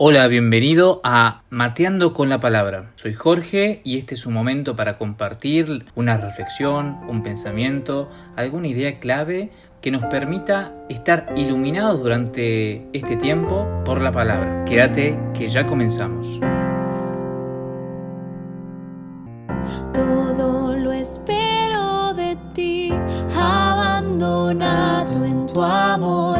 [0.00, 2.92] Hola, bienvenido a Mateando con la Palabra.
[2.94, 9.00] Soy Jorge y este es un momento para compartir una reflexión, un pensamiento, alguna idea
[9.00, 9.50] clave
[9.80, 14.64] que nos permita estar iluminados durante este tiempo por la palabra.
[14.66, 16.38] Quédate que ya comenzamos.
[19.92, 22.92] Todo lo espero de ti,
[23.36, 26.38] abandonado en tu amor,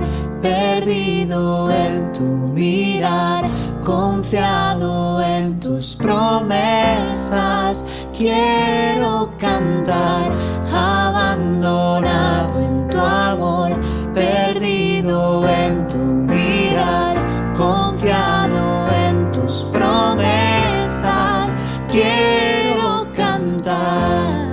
[1.28, 3.44] perdido en tu mirar,
[3.84, 7.84] confiado en tus promesas.
[8.16, 10.32] Quiero cantar,
[10.72, 13.72] abandonado en tu amor,
[14.14, 17.16] perdido en tu mirar,
[17.54, 21.52] confiado en tus promesas.
[21.90, 24.48] Quiero cantar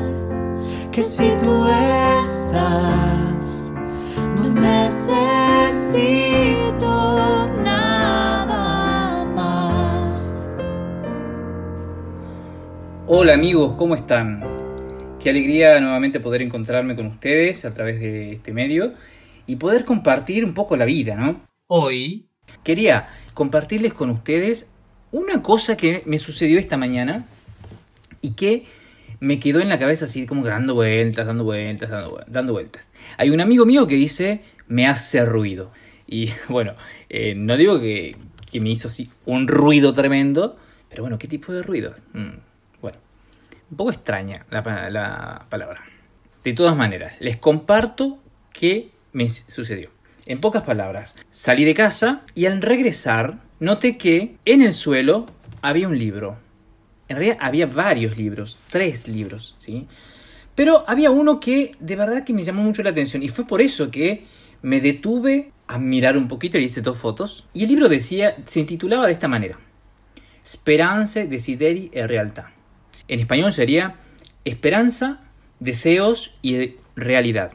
[0.91, 1.67] que si tú
[2.21, 3.34] estás,
[13.35, 14.45] amigos, ¿cómo están?
[15.19, 18.93] Qué alegría nuevamente poder encontrarme con ustedes a través de este medio
[19.45, 21.41] y poder compartir un poco la vida, ¿no?
[21.67, 22.29] Hoy
[22.63, 24.71] quería compartirles con ustedes
[25.11, 27.25] una cosa que me sucedió esta mañana
[28.21, 28.67] y que
[29.19, 32.89] me quedó en la cabeza así como dando vueltas, dando vueltas, dando, vueltas, dando vueltas.
[33.17, 35.73] Hay un amigo mío que dice, me hace ruido.
[36.07, 36.75] Y bueno,
[37.09, 38.15] eh, no digo que,
[38.49, 40.55] que me hizo así un ruido tremendo,
[40.87, 41.95] pero bueno, ¿qué tipo de ruido?
[42.13, 42.54] Mm,
[43.75, 45.83] un poco extraña la, pa- la palabra.
[46.45, 48.19] De todas maneras, les comparto
[48.53, 49.89] qué me sucedió.
[50.25, 55.25] En pocas palabras, salí de casa y al regresar noté que en el suelo
[55.61, 56.37] había un libro.
[57.09, 59.87] En realidad había varios libros, tres libros, ¿sí?
[60.55, 63.61] Pero había uno que de verdad que me llamó mucho la atención y fue por
[63.61, 64.23] eso que
[64.61, 67.45] me detuve a mirar un poquito y hice dos fotos.
[67.53, 69.59] Y el libro decía, se titulaba de esta manera:
[70.45, 72.54] Speranze, desideri e realtà.
[73.07, 73.95] En español sería
[74.45, 75.21] Esperanza,
[75.59, 77.51] deseos y realidad.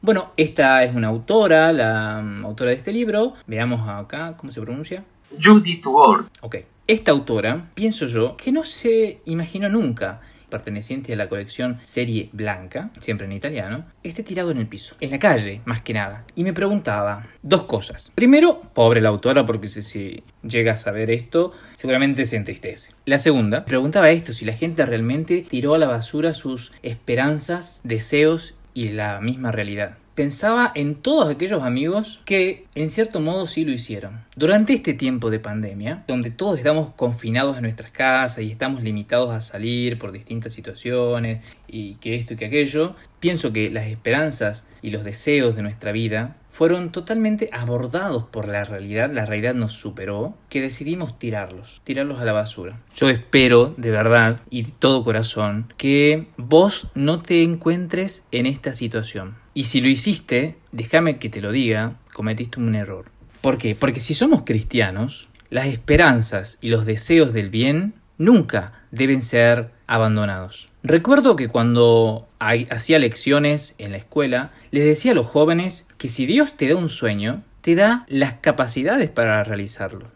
[0.00, 3.34] Bueno, esta es una autora, la mm, autora de este libro.
[3.46, 5.04] Veamos acá cómo se pronuncia.
[5.42, 6.26] Judith Ward.
[6.40, 6.56] Ok.
[6.86, 12.90] Esta autora, pienso yo, que no se imaginó nunca, perteneciente a la colección Serie Blanca,
[12.98, 16.24] siempre en italiano, esté tirado en el piso, en la calle, más que nada.
[16.34, 18.12] Y me preguntaba dos cosas.
[18.14, 22.92] Primero, pobre la autora, porque si, si llega a saber esto, seguramente se entristece.
[23.06, 28.54] La segunda, preguntaba esto, si la gente realmente tiró a la basura sus esperanzas, deseos
[28.74, 29.96] y la misma realidad.
[30.20, 34.20] Pensaba en todos aquellos amigos que en cierto modo sí lo hicieron.
[34.36, 39.30] Durante este tiempo de pandemia, donde todos estamos confinados en nuestras casas y estamos limitados
[39.30, 44.66] a salir por distintas situaciones y que esto y que aquello, pienso que las esperanzas
[44.82, 49.72] y los deseos de nuestra vida fueron totalmente abordados por la realidad, la realidad nos
[49.72, 52.78] superó, que decidimos tirarlos, tirarlos a la basura.
[52.94, 58.74] Yo espero, de verdad y de todo corazón, que vos no te encuentres en esta
[58.74, 59.36] situación.
[59.54, 63.06] Y si lo hiciste, déjame que te lo diga, cometiste un error.
[63.40, 63.74] ¿Por qué?
[63.74, 70.68] Porque si somos cristianos, las esperanzas y los deseos del bien nunca deben ser abandonados.
[70.82, 76.26] Recuerdo que cuando hacía lecciones en la escuela, les decía a los jóvenes que si
[76.26, 80.06] Dios te da un sueño, te da las capacidades para realizarlo.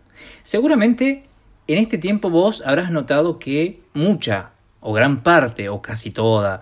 [0.43, 1.25] Seguramente
[1.67, 6.61] en este tiempo vos habrás notado que mucha o gran parte o casi toda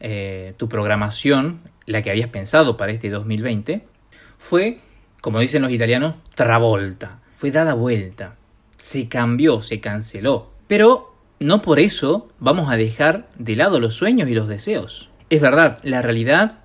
[0.00, 3.84] eh, tu programación, la que habías pensado para este 2020,
[4.38, 4.80] fue,
[5.20, 8.34] como dicen los italianos, travolta, fue dada vuelta,
[8.76, 10.50] se cambió, se canceló.
[10.66, 11.09] Pero
[11.40, 15.08] no por eso vamos a dejar de lado los sueños y los deseos.
[15.30, 16.58] Es verdad, la realidad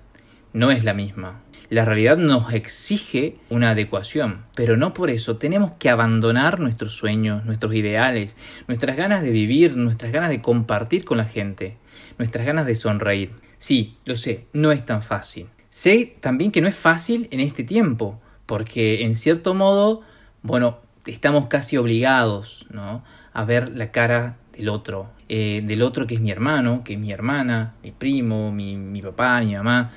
[0.52, 1.40] no es la misma.
[1.70, 7.44] La realidad nos exige una adecuación, pero no por eso tenemos que abandonar nuestros sueños,
[7.46, 8.36] nuestros ideales,
[8.68, 11.78] nuestras ganas de vivir, nuestras ganas de compartir con la gente,
[12.18, 13.32] nuestras ganas de sonreír.
[13.56, 15.46] Sí, lo sé, no es tan fácil.
[15.70, 20.02] Sé también que no es fácil en este tiempo, porque en cierto modo,
[20.42, 23.02] bueno, estamos casi obligados, ¿no?
[23.32, 26.98] A ver la cara del otro, eh, del otro que es mi hermano, que es
[26.98, 29.92] mi hermana, mi primo, mi, mi papá, mi mamá.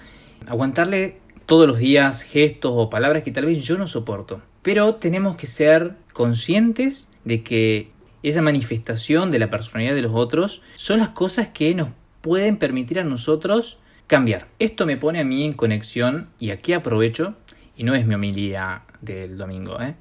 [0.47, 4.41] Aguantarle todos los días gestos o palabras que tal vez yo no soporto.
[4.61, 7.91] Pero tenemos que ser conscientes de que
[8.23, 11.89] esa manifestación de la personalidad de los otros son las cosas que nos
[12.21, 14.47] pueden permitir a nosotros cambiar.
[14.59, 17.35] Esto me pone a mí en conexión y aquí aprovecho,
[17.77, 19.95] y no es mi homilía del domingo, ¿eh?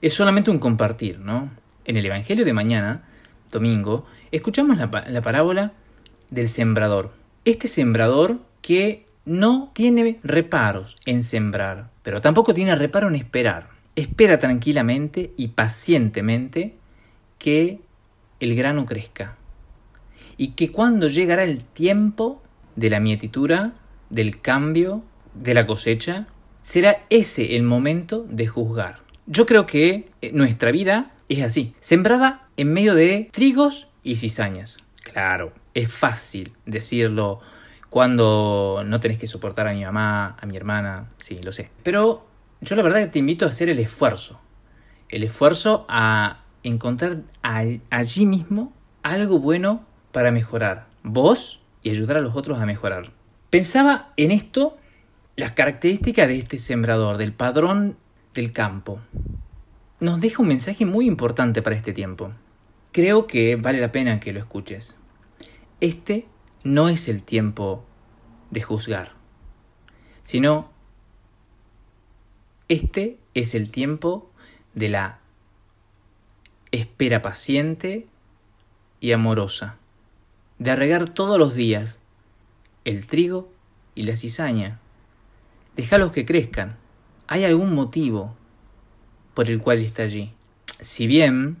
[0.00, 1.50] es solamente un compartir, ¿no?
[1.84, 3.04] En el Evangelio de mañana,
[3.50, 5.72] domingo, escuchamos la, pa- la parábola
[6.30, 7.12] del sembrador.
[7.44, 13.68] Este sembrador que no tiene reparos en sembrar, pero tampoco tiene reparo en esperar.
[13.96, 16.74] espera tranquilamente y pacientemente
[17.38, 17.80] que
[18.40, 19.36] el grano crezca.
[20.36, 22.42] Y que cuando llegará el tiempo
[22.74, 23.74] de la mietitura,
[24.10, 25.02] del cambio,
[25.34, 26.26] de la cosecha,
[26.60, 28.98] será ese el momento de juzgar.
[29.26, 34.78] Yo creo que eh, nuestra vida es así, sembrada en medio de trigos y cizañas.
[35.02, 37.40] Claro, es fácil decirlo
[37.90, 41.70] cuando no tenés que soportar a mi mamá, a mi hermana, sí, lo sé.
[41.82, 42.26] Pero
[42.60, 44.40] yo la verdad que te invito a hacer el esfuerzo.
[45.08, 48.72] El esfuerzo a encontrar allí mismo
[49.04, 50.86] algo bueno para mejorar.
[51.04, 53.12] Vos y ayudar a los otros a mejorar.
[53.50, 54.76] Pensaba en esto,
[55.36, 57.96] las características de este sembrador, del padrón
[58.34, 58.98] del campo.
[60.04, 62.30] Nos deja un mensaje muy importante para este tiempo.
[62.92, 64.98] Creo que vale la pena que lo escuches.
[65.80, 66.26] Este
[66.62, 67.86] no es el tiempo
[68.50, 69.12] de juzgar,
[70.22, 70.70] sino
[72.68, 74.30] este es el tiempo
[74.74, 75.20] de la
[76.70, 78.06] espera paciente
[79.00, 79.78] y amorosa,
[80.58, 81.98] de regar todos los días
[82.84, 83.50] el trigo
[83.94, 84.80] y la cizaña.
[85.76, 86.76] Déjalos que crezcan.
[87.26, 88.36] Hay algún motivo
[89.34, 90.32] por el cual está allí.
[90.80, 91.58] Si bien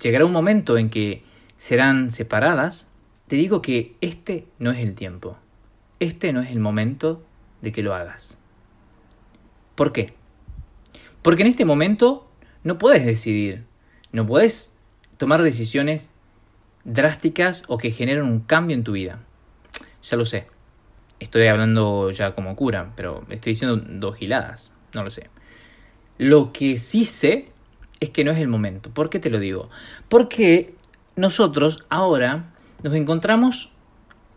[0.00, 1.22] llegará un momento en que
[1.56, 2.86] serán separadas,
[3.26, 5.36] te digo que este no es el tiempo.
[5.98, 7.22] Este no es el momento
[7.60, 8.38] de que lo hagas.
[9.74, 10.14] ¿Por qué?
[11.22, 12.30] Porque en este momento
[12.64, 13.64] no puedes decidir,
[14.12, 14.74] no puedes
[15.16, 16.10] tomar decisiones
[16.84, 19.20] drásticas o que generen un cambio en tu vida.
[20.02, 20.46] Ya lo sé.
[21.18, 24.72] Estoy hablando ya como cura, pero estoy diciendo dos giladas.
[24.94, 25.28] No lo sé.
[26.20, 27.48] Lo que sí sé
[27.98, 28.90] es que no es el momento.
[28.90, 29.70] ¿Por qué te lo digo?
[30.10, 30.74] Porque
[31.16, 32.52] nosotros ahora
[32.82, 33.72] nos encontramos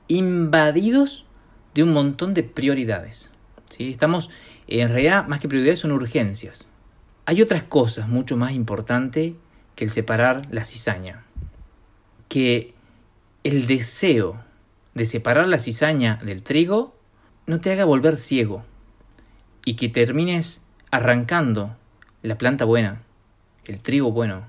[0.07, 1.25] invadidos
[1.73, 3.33] de un montón de prioridades.
[3.67, 3.89] ¿sí?
[3.89, 4.29] Estamos,
[4.67, 6.69] en realidad, más que prioridades, son urgencias.
[7.25, 9.33] Hay otras cosas mucho más importantes
[9.75, 11.25] que el separar la cizaña.
[12.29, 12.73] Que
[13.43, 14.41] el deseo
[14.93, 16.95] de separar la cizaña del trigo
[17.45, 18.63] no te haga volver ciego
[19.65, 21.71] y que termines arrancando
[22.21, 23.01] la planta buena,
[23.65, 24.43] el trigo bueno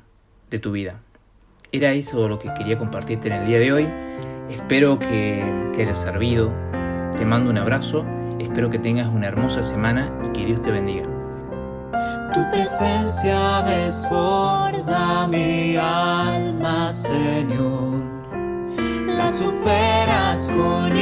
[0.50, 0.96] de tu vida.
[1.72, 3.88] Era eso lo que quería compartirte en el día de hoy.
[4.50, 5.42] Espero que
[5.74, 6.52] te haya servido.
[7.16, 8.04] Te mando un abrazo.
[8.38, 11.08] Espero que tengas una hermosa semana y que Dios te bendiga.
[12.34, 18.02] Tu presencia desborda mi alma, Señor.
[19.06, 20.93] La superas con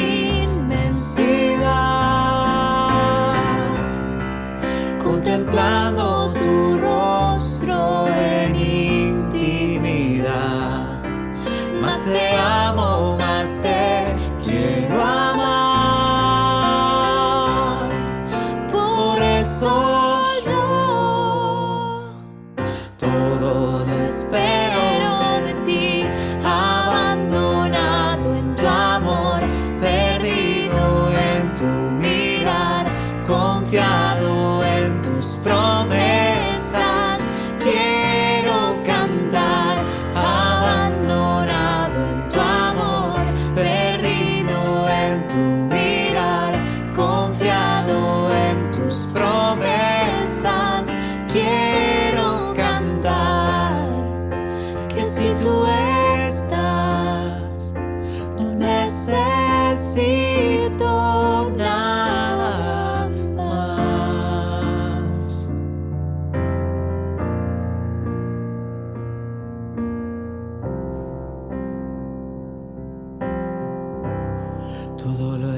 [19.62, 19.68] Yo
[22.98, 24.82] todo lo espero
[25.46, 26.04] de ti,
[26.44, 29.40] abandonado en tu amor,
[29.80, 32.86] perdido en tu mirar,
[33.24, 34.41] confiado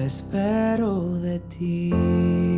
[0.04, 2.53] espero de ti.